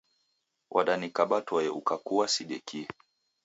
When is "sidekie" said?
2.27-2.87